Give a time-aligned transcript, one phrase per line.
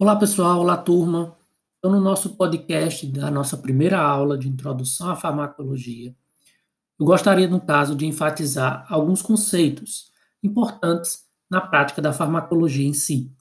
[0.00, 0.60] Olá, pessoal.
[0.60, 1.36] Olá, turma.
[1.76, 6.14] Então, no nosso podcast da nossa primeira aula de introdução à farmacologia,
[7.00, 13.32] eu gostaria, no caso, de enfatizar alguns conceitos importantes na prática da farmacologia em si.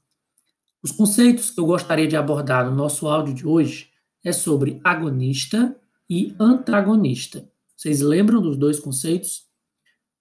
[0.81, 3.92] Os conceitos que eu gostaria de abordar no nosso áudio de hoje
[4.26, 5.79] é sobre agonista
[6.10, 7.47] e antagonista.
[7.76, 9.46] Vocês lembram dos dois conceitos?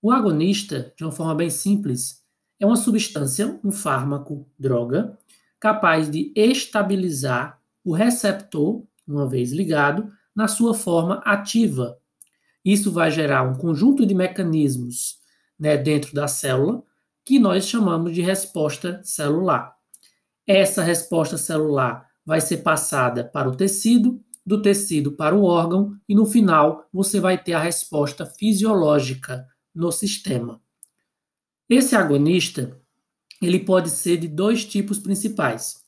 [0.03, 2.23] O agonista, de uma forma bem simples,
[2.61, 5.19] é uma substância, um fármaco, droga,
[5.61, 11.99] capaz de estabilizar o receptor, uma vez ligado, na sua forma ativa.
[12.65, 15.19] Isso vai gerar um conjunto de mecanismos
[15.59, 16.83] né, dentro da célula
[17.25, 19.75] que nós chamamos de resposta celular.
[20.47, 26.15] Essa resposta celular vai ser passada para o tecido, do tecido para o órgão e
[26.15, 30.61] no final você vai ter a resposta fisiológica no sistema.
[31.69, 32.81] Esse agonista
[33.41, 35.83] ele pode ser de dois tipos principais.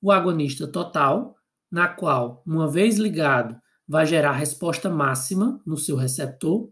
[0.00, 1.36] O agonista total,
[1.70, 6.70] na qual, uma vez ligado, vai gerar resposta máxima no seu receptor,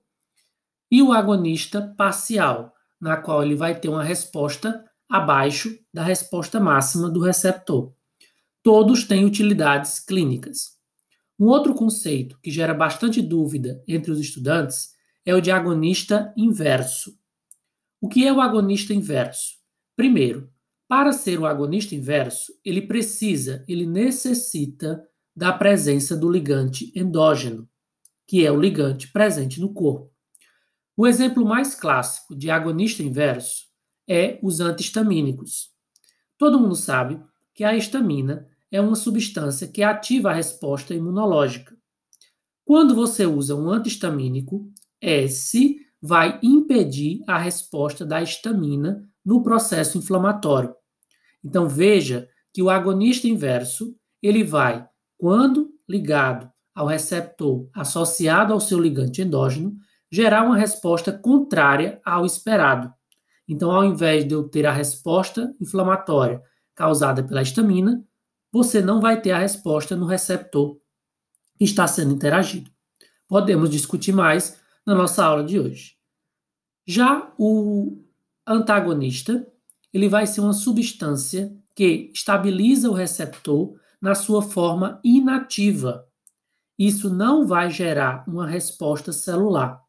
[0.90, 7.08] e o agonista parcial, na qual ele vai ter uma resposta abaixo da resposta máxima
[7.08, 7.92] do receptor.
[8.62, 10.78] Todos têm utilidades clínicas.
[11.38, 14.90] Um outro conceito que gera bastante dúvida entre os estudantes
[15.24, 17.18] é o de agonista inverso.
[18.00, 19.59] O que é o agonista inverso?
[20.00, 20.50] Primeiro,
[20.88, 27.68] para ser o agonista inverso, ele precisa, ele necessita da presença do ligante endógeno,
[28.26, 30.10] que é o ligante presente no corpo.
[30.96, 33.66] O exemplo mais clássico de agonista inverso
[34.08, 35.68] é os antihistamínicos.
[36.38, 37.22] Todo mundo sabe
[37.54, 41.76] que a histamina é uma substância que ativa a resposta imunológica.
[42.64, 44.66] Quando você usa um antihistamínico,
[44.98, 50.74] esse vai impedir a resposta da histamina no processo inflamatório.
[51.44, 58.78] Então veja que o agonista inverso, ele vai, quando ligado ao receptor associado ao seu
[58.78, 59.76] ligante endógeno,
[60.10, 62.92] gerar uma resposta contrária ao esperado.
[63.46, 66.42] Então, ao invés de eu ter a resposta inflamatória
[66.74, 68.04] causada pela histamina,
[68.52, 70.78] você não vai ter a resposta no receptor
[71.56, 72.70] que está sendo interagido.
[73.28, 75.94] Podemos discutir mais na nossa aula de hoje.
[76.86, 78.02] Já o
[78.50, 79.46] antagonista,
[79.92, 86.06] ele vai ser uma substância que estabiliza o receptor na sua forma inativa.
[86.78, 89.80] Isso não vai gerar uma resposta celular.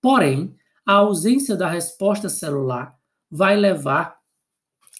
[0.00, 0.54] Porém,
[0.86, 2.96] a ausência da resposta celular
[3.30, 4.18] vai levar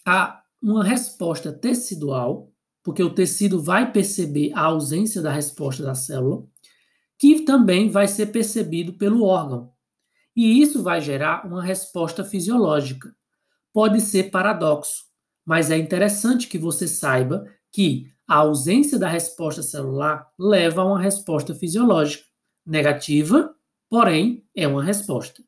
[0.06, 6.44] a uma resposta tecidual, porque o tecido vai perceber a ausência da resposta da célula,
[7.18, 9.72] que também vai ser percebido pelo órgão.
[10.36, 13.14] E isso vai gerar uma resposta fisiológica.
[13.72, 15.04] Pode ser paradoxo,
[15.44, 21.00] mas é interessante que você saiba que a ausência da resposta celular leva a uma
[21.00, 22.24] resposta fisiológica.
[22.64, 23.54] Negativa,
[23.88, 25.42] porém, é uma resposta.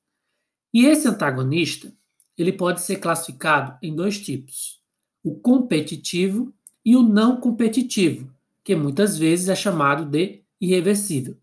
[0.75, 1.93] E esse antagonista,
[2.37, 4.81] ele pode ser classificado em dois tipos:
[5.23, 6.53] o competitivo
[6.85, 8.33] e o não competitivo,
[8.65, 11.37] que muitas vezes é chamado de irreversível.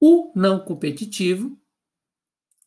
[0.00, 1.58] O não competitivo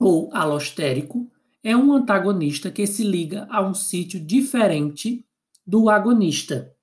[0.01, 1.31] ou alostérico,
[1.63, 5.23] é um antagonista que se liga a um sítio diferente
[5.66, 6.75] do agonista.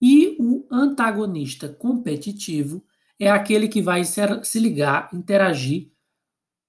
[0.00, 2.82] E o antagonista competitivo
[3.18, 5.92] é aquele que vai se ligar, interagir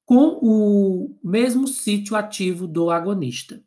[0.06, 3.64] com o mesmo sítio ativo do agonista.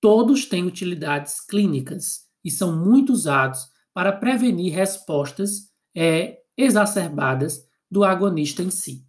[0.00, 8.62] Todos têm utilidades clínicas e são muito usados para prevenir respostas é, exacerbadas do agonista
[8.62, 9.05] em si.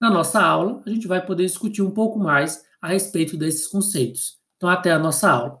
[0.00, 4.38] Na nossa aula, a gente vai poder discutir um pouco mais a respeito desses conceitos.
[4.56, 5.60] Então, até a nossa aula.